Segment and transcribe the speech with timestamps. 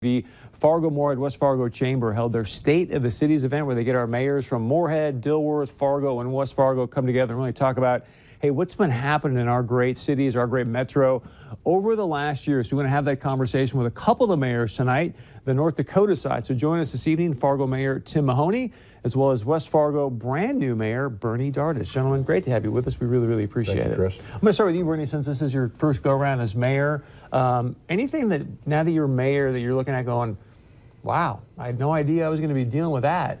[0.00, 3.82] The Fargo Moorhead West Fargo Chamber held their State of the Cities event where they
[3.82, 7.78] get our mayors from Moorhead, Dilworth, Fargo, and West Fargo come together and really talk
[7.78, 8.04] about,
[8.38, 11.20] hey, what's been happening in our great cities, our great metro
[11.64, 12.62] over the last year.
[12.62, 15.52] So we're going to have that conversation with a couple of the mayors tonight, the
[15.52, 16.44] North Dakota side.
[16.44, 18.72] So join us this evening, Fargo Mayor Tim Mahoney,
[19.04, 21.90] as well as West Fargo brand new mayor Bernie Dardis.
[21.90, 22.98] Gentlemen, great to have you with us.
[22.98, 24.14] We really, really appreciate you, Chris.
[24.14, 24.22] it.
[24.34, 26.54] I'm going to start with you, Bernie, since this is your first go around as
[26.54, 27.02] mayor.
[27.32, 30.36] Um, anything that now that you're mayor that you're looking at going,
[31.02, 33.38] wow, I had no idea I was going to be dealing with that.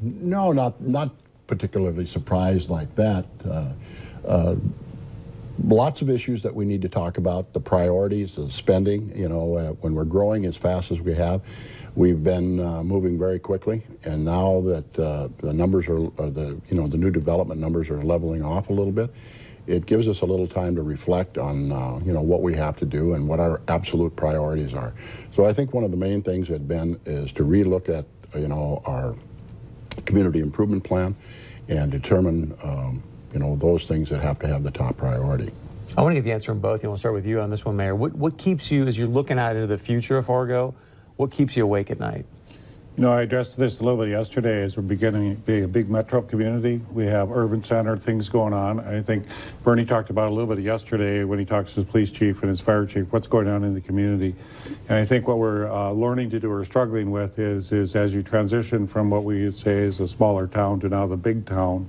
[0.00, 1.10] No, not not
[1.46, 3.24] particularly surprised like that.
[3.44, 3.72] Uh,
[4.26, 4.56] uh,
[5.64, 7.52] lots of issues that we need to talk about.
[7.52, 9.16] The priorities, the spending.
[9.16, 11.42] You know, uh, when we're growing as fast as we have,
[11.94, 16.60] we've been uh, moving very quickly, and now that uh, the numbers are, are the
[16.68, 19.12] you know the new development numbers are leveling off a little bit.
[19.66, 22.76] It gives us a little time to reflect on uh, you know what we have
[22.78, 24.94] to do and what our absolute priorities are.
[25.32, 28.06] So I think one of the main things had been is to relook at
[28.38, 29.14] you know our
[30.06, 31.16] community improvement plan
[31.68, 35.52] and determine um, you know those things that have to have the top priority.
[35.96, 36.82] I want to get the answer from both.
[36.82, 37.94] You want to start with you on this one, Mayor.
[37.94, 40.74] What, what keeps you, as you're looking out into the future of Fargo,
[41.16, 42.26] what keeps you awake at night?
[42.98, 45.68] You know, I addressed this a little bit yesterday as we're beginning to be a
[45.68, 46.80] big metro community.
[46.90, 48.80] We have urban center things going on.
[48.80, 49.26] I think
[49.62, 52.50] Bernie talked about a little bit yesterday when he talks to his police chief and
[52.50, 54.34] his fire chief, what's going on in the community.
[54.88, 58.12] And I think what we're uh, learning to do or struggling with is, is as
[58.12, 61.46] you transition from what we would say is a smaller town to now the big
[61.46, 61.88] town,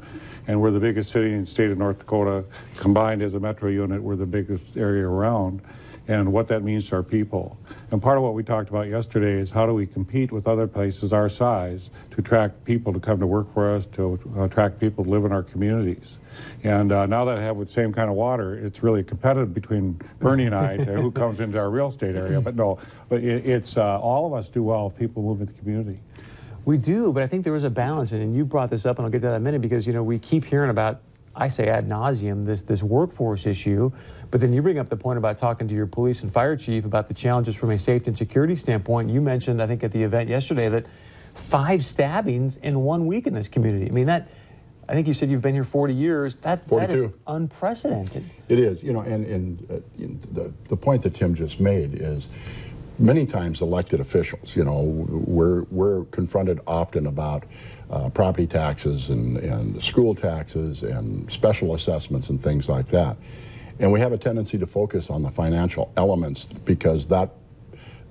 [0.50, 2.44] and we're the biggest city in the state of North Dakota,
[2.76, 5.62] combined as a metro unit, we're the biggest area around
[6.08, 7.56] and what that means to our people.
[7.92, 10.66] And part of what we talked about yesterday is how do we compete with other
[10.66, 15.04] places our size to attract people to come to work for us, to attract people
[15.04, 16.18] to live in our communities.
[16.64, 20.02] And uh, now that I have the same kind of water, it's really competitive between
[20.18, 22.42] Bernie and I to who comes into our real estate area.
[22.42, 25.54] But no, but it, it's uh, all of us do well if people move into
[25.54, 26.00] the community.
[26.70, 29.06] We do, but I think there is a balance, and you brought this up, and
[29.06, 31.02] I'll get to that in a minute because you know we keep hearing about,
[31.36, 33.92] I say ad nauseum, this this workforce issue,
[34.30, 36.86] but then you bring up the point about talking to your police and fire chief
[36.86, 39.10] about the challenges from a safety and security standpoint.
[39.10, 40.86] You mentioned, I think, at the event yesterday that
[41.34, 43.88] five stabbings in one week in this community.
[43.88, 44.30] I mean that.
[44.88, 46.36] I think you said you've been here 40 years.
[46.36, 48.28] That that is unprecedented.
[48.48, 52.28] It is, you know, and, and uh, the, the point that Tim just made is
[53.00, 57.46] many times elected officials, you know, we're, we're confronted often about
[57.90, 63.18] uh, property taxes and, and school taxes and special assessments and things like that.
[63.80, 67.32] And we have a tendency to focus on the financial elements because that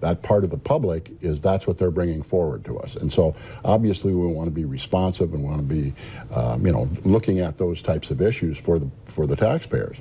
[0.00, 2.97] that part of the public is that's what they're bringing forward to us.
[2.97, 5.94] And so obviously we want to be responsive and want to be,
[6.32, 9.97] um, you know, looking at those types of issues for the for the taxpayers.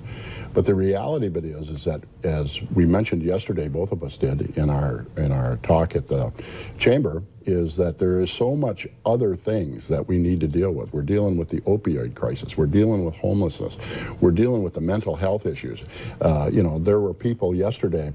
[0.54, 4.18] But the reality of it is, is that as we mentioned yesterday, both of us
[4.18, 6.32] did in our in our talk at the
[6.78, 10.94] chamber, is that there is so much other things that we need to deal with.
[10.94, 12.58] We're dealing with the opioid crisis.
[12.58, 13.78] We're dealing with homelessness.
[14.20, 15.84] We're dealing with the mental health issues.
[16.22, 18.14] Uh, you know, there were people yesterday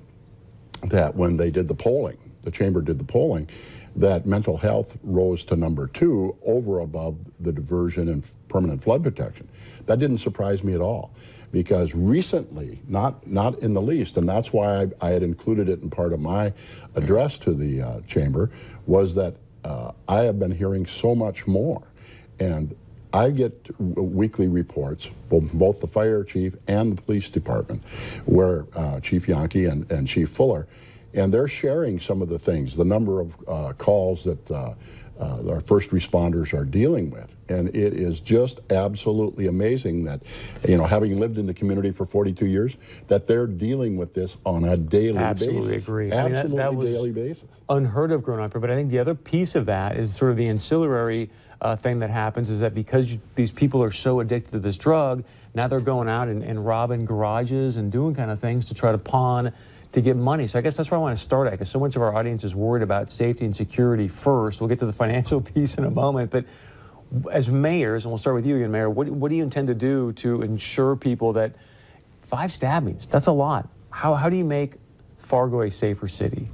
[0.85, 3.49] that when they did the polling, the chamber did the polling,
[3.97, 9.49] that mental health rose to number two over above the diversion and permanent flood protection.
[9.87, 11.15] That didn't surprise me at all
[11.51, 15.83] because recently, not, not in the least, and that's why I, I had included it
[15.83, 16.53] in part of my
[16.95, 18.51] address to the uh, chamber,
[18.87, 21.83] was that uh, I have been hearing so much more.
[22.41, 22.75] And
[23.13, 27.83] I get weekly reports, both, both the fire chief and the police department,
[28.25, 30.67] where uh, Chief Janke and, and Chief Fuller,
[31.15, 34.75] and they're sharing some of the things, the number of uh, calls that uh,
[35.21, 37.37] uh, our first responders are dealing with.
[37.49, 40.23] And it is just absolutely amazing that,
[40.67, 42.77] you know, having lived in the community for 42 years,
[43.09, 45.23] that they're dealing with this on a daily basis.
[45.23, 45.85] Absolutely basis.
[45.89, 46.13] agree.
[46.13, 47.61] I mean, that- Absolutely that daily basis.
[47.69, 48.61] unheard of growing up here.
[48.61, 51.31] But I think the other piece of that is sort of the ancillary
[51.63, 54.77] uh, thing that happens is that because you, these people are so addicted to this
[54.77, 55.25] drug,
[55.55, 58.93] now they're going out and, and robbing garages and doing kind of things to try
[58.93, 59.53] to pawn
[59.93, 60.49] to get money.
[60.49, 62.15] So I guess that's where I want to start at because so much of our
[62.15, 64.61] audience is worried about safety and security first.
[64.61, 66.45] We'll get to the financial piece in a moment, but
[67.31, 69.75] as mayors, and we'll start with you again, Mayor, what, what do you intend to
[69.75, 71.55] do to ensure people that
[72.23, 73.69] five stabbings, that's a lot.
[73.91, 74.75] How, how do you make
[75.19, 76.49] Fargo a safer city?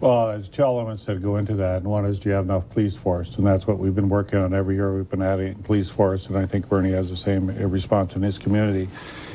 [0.00, 1.78] Well, there's two elements that go into that.
[1.78, 3.34] And one is, do you have enough police force?
[3.34, 4.94] And that's what we've been working on every year.
[4.94, 8.38] We've been adding police force, and I think Bernie has the same response in his
[8.38, 8.88] community.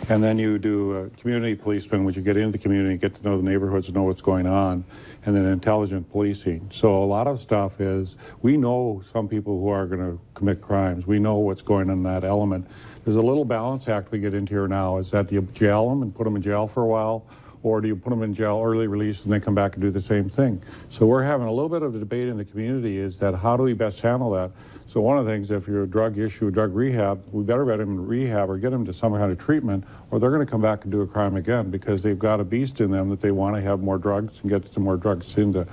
[0.07, 3.23] And then you do uh, community policemen, which you get into the community, get to
[3.23, 4.85] know the neighborhoods, know what's going on,
[5.25, 6.69] and then intelligent policing.
[6.71, 10.61] So a lot of stuff is we know some people who are going to commit
[10.61, 11.05] crimes.
[11.05, 12.67] We know what's going on in that element.
[13.03, 14.97] There's a little balance act we get into here now.
[14.97, 17.25] Is that you jail them and put them in jail for a while,
[17.63, 19.89] or do you put them in jail, early release, and they come back and do
[19.89, 20.61] the same thing?
[20.89, 23.57] So we're having a little bit of a debate in the community is that how
[23.57, 24.51] do we best handle that?
[24.85, 27.65] So one of the things, if you're a drug issue, a drug rehab, we better
[27.65, 30.45] get them to rehab or get them to some kind of treatment, or they're going
[30.45, 33.09] to come back and do a crime again because they've got a beast in them
[33.09, 35.65] that they want to have more drugs and get some more drugs into.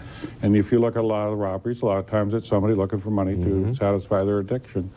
[0.43, 2.49] And if you look at a lot of the robberies, a lot of times it's
[2.49, 3.73] somebody looking for money to mm-hmm.
[3.75, 4.91] satisfy their addiction.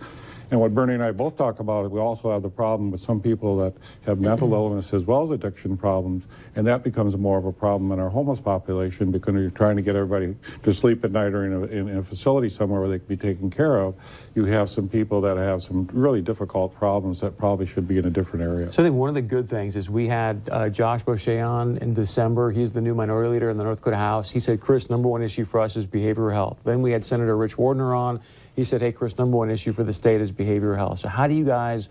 [0.51, 3.19] And what Bernie and I both talk about, we also have the problem with some
[3.19, 3.73] people that
[4.05, 6.25] have mental illness as well as addiction problems,
[6.55, 9.81] and that becomes more of a problem in our homeless population because you're trying to
[9.81, 12.89] get everybody to sleep at night or in a, in, in a facility somewhere where
[12.89, 13.95] they can be taken care of.
[14.35, 18.05] You have some people that have some really difficult problems that probably should be in
[18.05, 18.71] a different area.
[18.71, 21.77] So I think one of the good things is we had uh, Josh Boschee on
[21.77, 22.51] in December.
[22.51, 24.29] He's the new minority leader in the North Dakota House.
[24.29, 26.59] He said, Chris, number one issue for us is behavioral health.
[26.63, 28.21] Then we had Senator Rich Wardner on.
[28.55, 30.99] He said, hey, Chris, number one issue for the state is behavioral health.
[30.99, 31.89] So how do you guys,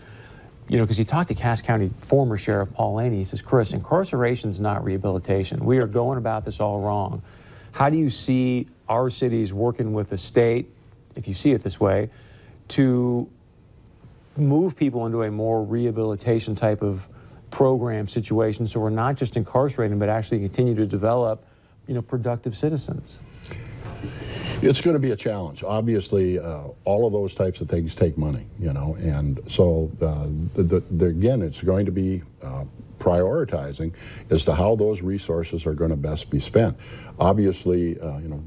[0.68, 3.18] you know, because he talked to Cass County former Sheriff Paul Laney.
[3.18, 5.64] He says, Chris, incarceration is not rehabilitation.
[5.64, 7.22] We are going about this all wrong.
[7.72, 10.70] How do you see our cities working with the state,
[11.16, 12.10] if you see it this way,
[12.68, 13.28] to
[14.36, 17.06] move people into a more rehabilitation type of
[17.50, 21.44] program situation so we're not just incarcerating but actually continue to develop
[21.86, 23.18] you know productive citizens
[24.62, 25.64] It's going to be a challenge.
[25.64, 30.26] Obviously, uh, all of those types of things take money, you know, and so uh,
[30.54, 32.64] the, the, the, again, it's going to be uh,
[33.00, 33.92] prioritizing
[34.30, 36.76] as to how those resources are going to best be spent.
[37.18, 38.42] Obviously, uh, you know,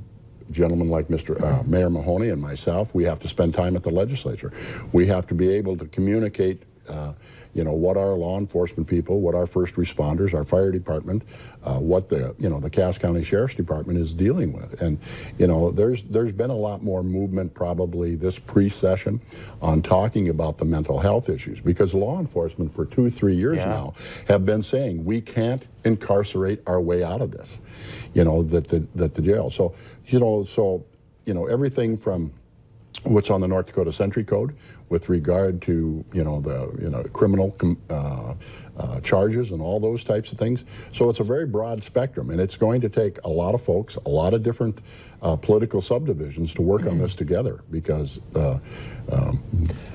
[0.51, 1.41] gentlemen like Mr.
[1.43, 4.53] Uh, Mayor Mahoney and myself, we have to spend time at the legislature.
[4.93, 6.63] We have to be able to communicate.
[6.89, 7.13] Uh,
[7.53, 11.23] you know what our law enforcement people, what our first responders, our fire department,
[11.63, 14.99] uh, what the you know the Cass County Sheriff's Department is dealing with, and
[15.37, 19.21] you know there's there's been a lot more movement probably this pre-session
[19.61, 23.69] on talking about the mental health issues because law enforcement for two three years Yeah.
[23.69, 23.93] now
[24.27, 27.59] have been saying we can't incarcerate our way out of this,
[28.13, 29.49] you know that the that the jail.
[29.49, 29.73] So
[30.07, 30.83] you know so
[31.25, 32.31] you know everything from
[33.05, 34.55] what's on the North Dakota Century Code
[34.89, 38.33] with regard to you know the you know criminal com- uh,
[38.77, 40.65] uh, charges and all those types of things.
[40.93, 43.95] So it's a very broad spectrum, and it's going to take a lot of folks,
[44.05, 44.79] a lot of different
[45.21, 48.59] uh, political subdivisions to work on this together because uh,
[49.11, 49.41] um,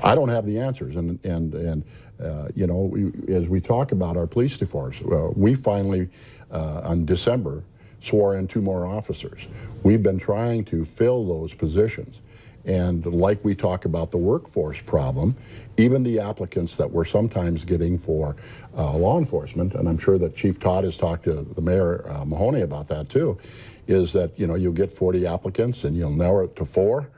[0.02, 1.84] I don't have the answers, and and and
[2.22, 6.08] uh, you know we, as we talk about our police force, uh, we finally
[6.50, 7.64] uh, on December
[8.00, 9.46] swore in two more officers.
[9.82, 12.22] We've been trying to fill those positions.
[12.64, 15.36] And like we talk about the workforce problem,
[15.76, 18.36] even the applicants that we're sometimes getting for
[18.76, 22.24] uh, law enforcement, and I'm sure that Chief Todd has talked to the Mayor uh,
[22.24, 23.38] Mahoney about that too,
[23.86, 27.08] is that you know you'll get 40 applicants and you'll narrow it to four,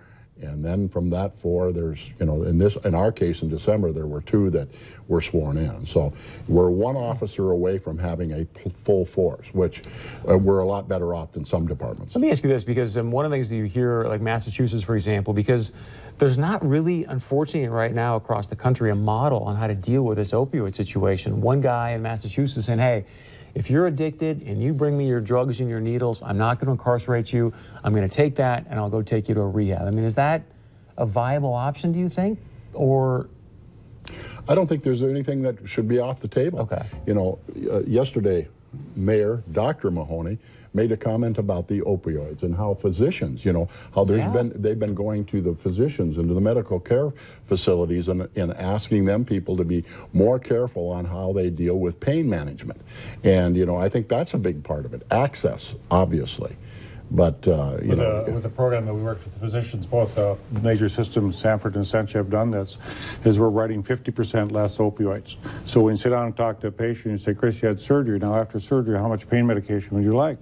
[0.43, 3.93] and then from that four, there's you know in this in our case in December
[3.93, 4.69] there were two that
[5.09, 5.87] were sworn in.
[5.87, 6.13] So
[6.49, 8.47] we're one officer away from having a
[8.85, 9.83] full force, which
[10.29, 12.15] uh, we're a lot better off than some departments.
[12.15, 14.21] let me ask you this because um, one of the things that you hear like
[14.21, 15.73] massachusetts for example because
[16.19, 20.03] there's not really unfortunately right now across the country a model on how to deal
[20.03, 23.05] with this opioid situation one guy in massachusetts saying hey
[23.55, 26.67] if you're addicted and you bring me your drugs and your needles i'm not going
[26.67, 27.53] to incarcerate you
[27.85, 30.05] i'm going to take that and i'll go take you to a rehab i mean
[30.05, 30.43] is that
[30.99, 32.39] a viable option do you think
[32.75, 33.29] or
[34.49, 36.61] I don't think there's anything that should be off the table.
[36.61, 36.83] Okay.
[37.07, 37.39] You know,
[37.71, 38.49] uh, yesterday,
[38.97, 39.91] Mayor Dr.
[39.91, 40.39] Mahoney
[40.75, 44.31] made a comment about the opioids and how physicians, you know, how there's Yeah.
[44.33, 47.13] been they've been going to the physicians and to the medical care
[47.47, 52.01] facilities and, and asking them people to be more careful on how they deal with
[52.01, 52.81] pain management.
[53.23, 55.03] And you know, I think that's a big part of it.
[55.11, 56.57] Access, obviously.
[57.15, 59.85] But uh, you With, know, the, with the program that we worked with the physicians,
[59.85, 62.79] both uh, major systems, Sanford and Essentia have done this,
[63.25, 65.37] is we're writing 50% less opioids.
[65.67, 67.79] So when you sit down and talk to a patient, you say, Chris, you had
[67.79, 68.19] surgery.
[68.19, 70.39] Now after surgery, how much pain medication would you like?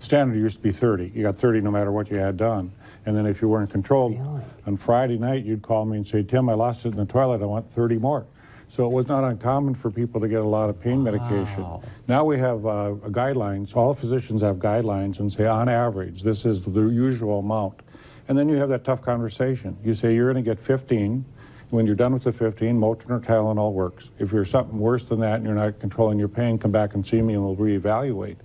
[0.00, 1.12] Standard used to be 30.
[1.14, 2.72] You got 30 no matter what you had done.
[3.04, 4.40] And then if you weren't controlled, Really?
[4.66, 7.42] on Friday night, you'd call me and say, Tim, I lost it in the toilet.
[7.42, 8.26] I want 30 more.
[8.68, 11.64] So it was not uncommon for people to get a lot of pain medication.
[12.08, 16.62] Now we have uh, guidelines, all physicians have guidelines and say, on average, this is
[16.62, 17.80] the usual amount.
[18.28, 19.76] And then you have that tough conversation.
[19.84, 21.24] You say, you're going to get 15.
[21.70, 24.10] When you're done with the 15, Motrin or Tylenol works.
[24.20, 27.04] If you're something worse than that and you're not controlling your pain, come back and
[27.04, 28.36] see me and we'll reevaluate.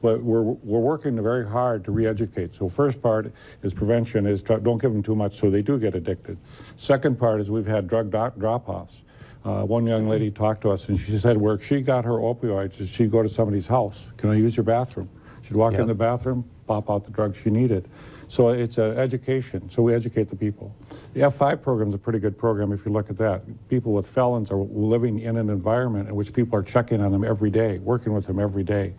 [0.00, 2.54] But we're, we're working very hard to re-educate.
[2.54, 3.32] So first part
[3.62, 6.38] is prevention is don't give them too much so they do get addicted.
[6.76, 9.02] Second part is we've had drug drop-offs.
[9.44, 12.80] Uh, one young lady talked to us and she said where she got her opioids
[12.80, 14.06] is she'd go to somebody's house.
[14.16, 15.08] Can I use your bathroom?
[15.42, 15.82] She'd walk Yep.
[15.82, 17.88] in the bathroom, pop out the drugs she needed.
[18.28, 19.70] So it's an education.
[19.70, 20.74] So we educate the people.
[21.14, 23.42] The F5 program is a pretty good program if you look at that.
[23.68, 27.24] People with felons are living in an environment in which people are checking on them
[27.24, 28.92] every day, working with them every day.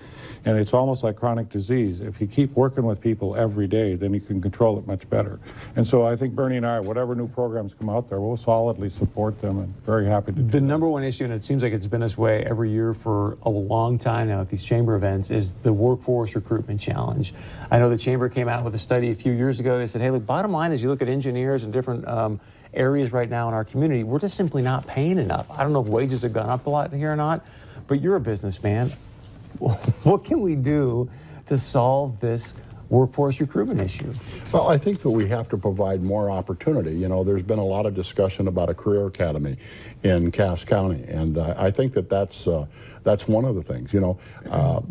[0.46, 2.02] And it's almost like chronic disease.
[2.02, 5.40] If you keep working with people every day, then you can control it much better.
[5.76, 8.90] And so I think Bernie and I, whatever new programs come out there, we'll solidly
[8.90, 11.74] support them and very happy to do The number one issue, and it seems like
[11.74, 15.30] it's been this way every year for a long time now at these chamber events,
[15.30, 17.34] is the workforce recruitment challenge.
[17.70, 19.78] I know the chamber came out with a study few years ago.
[19.78, 22.40] They said, hey, look, bottom line is you look at engineers and different um,
[22.74, 25.50] areas right now in our community, we're just simply not paying enough.
[25.52, 27.46] I don't know if wages have gone up a lot here or not,
[27.88, 28.92] but you're a businessman.
[29.60, 31.10] what can we do
[31.48, 32.54] to solve this
[32.90, 34.14] workforce recruitment issue?
[34.52, 36.94] Well, I think that we have to provide more opportunity.
[36.96, 39.58] You know, there's been a lot of discussion about a career academy
[40.04, 42.66] in Cass County, and uh, I think that that's uh,
[43.04, 43.94] that's one of the things.
[43.94, 44.82] You know, uh,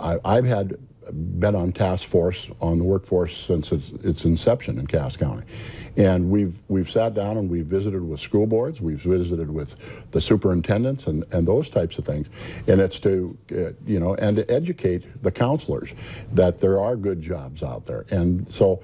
[0.00, 0.76] I, I've had
[1.12, 5.44] been on task force on the workforce since its, its inception in Cass County.
[5.96, 9.74] And we've, we've sat down and we've visited with school boards, we've visited with
[10.12, 12.28] the superintendents and, and those types of things.
[12.68, 15.90] And it's to, uh, you know, and to educate the counselors
[16.32, 18.06] that there are good jobs out there.
[18.10, 18.80] And so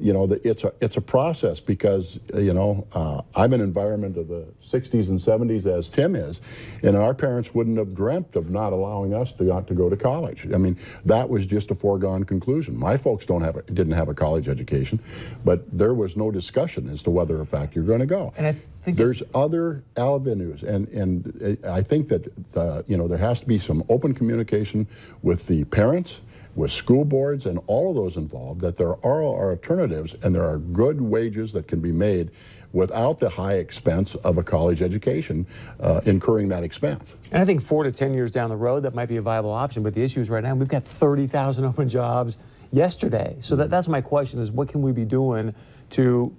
[0.00, 3.60] you know, the, it's a it's a process because uh, you know uh, I'm an
[3.60, 6.40] environment of the 60s and 70s as Tim is,
[6.82, 10.46] and our parents wouldn't have dreamt of not allowing us to to go to college.
[10.52, 12.76] I mean, that was just a foregone conclusion.
[12.76, 15.00] My folks don't have a, didn't have a college education,
[15.44, 18.32] but there was no discussion as to whether, in fact, you're going to go.
[18.36, 23.08] And I think there's other avenues, and and uh, I think that the, you know
[23.08, 24.86] there has to be some open communication
[25.22, 26.20] with the parents
[26.56, 30.58] with school boards and all of those involved that there are alternatives and there are
[30.58, 32.30] good wages that can be made
[32.72, 35.46] without the high expense of a college education
[35.80, 37.14] uh, incurring that expense.
[37.30, 39.52] And I think four to 10 years down the road, that might be a viable
[39.52, 39.82] option.
[39.82, 42.36] But the issue is right now, we've got 30,000 open jobs
[42.72, 43.36] yesterday.
[43.40, 45.54] So that, that's my question is what can we be doing
[45.90, 46.34] to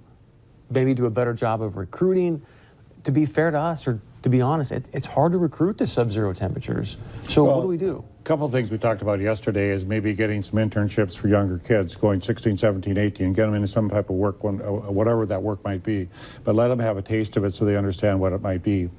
[0.68, 2.42] maybe do a better job of recruiting?
[3.04, 5.86] To be fair to us, or to be honest, it, it's hard to recruit to
[5.86, 6.96] sub-zero temperatures.
[7.28, 8.02] So well, what do we do?
[8.18, 11.58] A couple of things we talked about yesterday is maybe getting some internships for younger
[11.60, 15.40] kids, going 16, 17, 18, get them into some type of work, uh, whatever that
[15.40, 16.08] work might be,
[16.42, 18.90] but let them have a taste of it so they understand what it might be.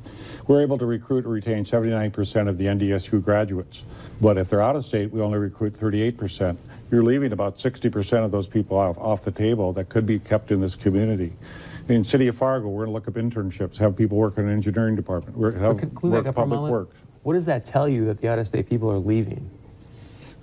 [0.48, 3.84] We're able to recruit or retain 79% of the NDSU graduates,
[4.22, 6.56] but if they're out of state, we only recruit 38%.
[6.90, 10.52] You're leaving about 60% of those people off, off the table that could be kept
[10.52, 11.34] in this community
[11.90, 14.54] in City of Fargo, we're going to look up internships, have people work in an
[14.54, 16.98] engineering department, we're have work public works.
[17.24, 19.50] What does that tell you that the out-of-state people are leaving?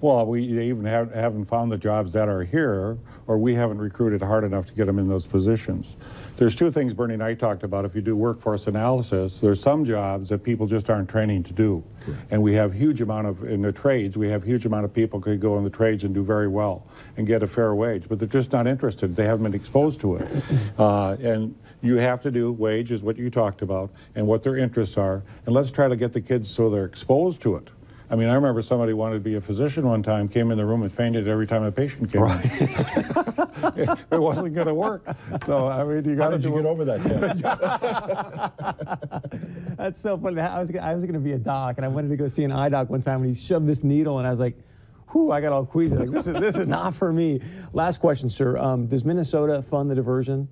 [0.04, 4.20] Well, we even have, haven't found the jobs that are here, or we haven't recruited
[4.20, 5.96] hard enough to get them in those positions.
[6.36, 7.86] There's two things Bernie and I talked about.
[7.86, 11.82] If you do workforce analysis, there's some jobs that people just aren't training to do.
[12.04, 12.20] Correct.
[12.30, 15.22] And we have huge amount of, in the trades, we have huge amount of people
[15.22, 18.18] could go in the trades and do very well and get a fair wage, but
[18.18, 19.16] they're just not interested.
[19.16, 20.28] They haven't been exposed to it.
[20.76, 24.56] Uh, and you have to do wage is what you talked about and what their
[24.56, 25.22] interests are.
[25.46, 27.70] And let's try to get the kids so they're exposed to it.
[28.10, 30.66] I mean, I remember somebody wanted to be a physician one time, came in the
[30.66, 32.44] room and fainted every time a patient came right.
[32.44, 32.68] in.
[33.80, 35.06] it, it wasn't going to work.
[35.46, 36.32] So, I mean, you got to.
[36.32, 37.00] How did you get over that?
[39.78, 40.40] That's so funny.
[40.40, 42.44] I was, I was going to be a doc, and I wanted to go see
[42.44, 44.58] an eye doc one time, and he shoved this needle, and I was like,
[45.12, 45.96] whew, I got all queasy.
[45.96, 47.40] Like, this is, this is not for me.
[47.72, 48.58] Last question, sir.
[48.58, 50.46] Um, does Minnesota fund the diversion?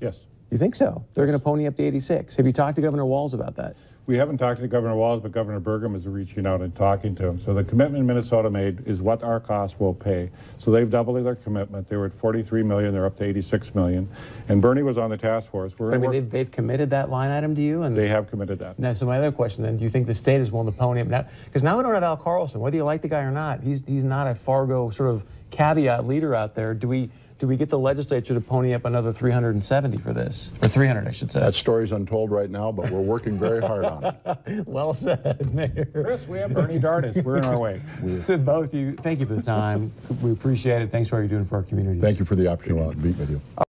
[0.00, 0.20] Yes.
[0.50, 1.04] You think so?
[1.14, 2.36] They're going to pony up the 86.
[2.36, 3.76] Have you talked to Governor Walz about that?
[4.06, 7.26] We haven't talked to Governor Walz, but Governor Burgum is reaching out and talking to
[7.26, 7.40] him.
[7.40, 10.30] So the commitment Minnesota made is what our costs will pay.
[10.58, 11.88] So they've doubled their commitment.
[11.88, 12.92] They were at 43 million.
[12.92, 14.10] They're up to 86 million.
[14.48, 15.72] And Bernie was on the task force.
[15.78, 18.58] We're I mean, they've, they've, committed that line item to you, and they have committed
[18.58, 18.78] that.
[18.78, 21.00] Now, so my other question then: Do you think the state is willing to pony
[21.00, 21.26] up now?
[21.46, 22.60] Because now we don't have Al Carlson.
[22.60, 26.06] Whether you like the guy or not, he's he's not a Fargo sort of caveat
[26.06, 26.74] leader out there.
[26.74, 27.10] Do we?
[27.38, 30.50] Do we get the legislature to pony up another 370 for this?
[30.62, 31.40] Or 300, I should say.
[31.40, 34.66] That story's untold right now, but we're working very hard on it.
[34.66, 35.88] well said, Mayor.
[35.92, 37.22] Chris, we have Bernie Dardis.
[37.24, 37.80] We're in our way.
[38.26, 39.92] to both of you, thank you for the time.
[40.22, 40.92] We appreciate it.
[40.92, 42.00] Thanks for all you're doing for our community.
[42.00, 43.40] Thank you for the opportunity to meet with you.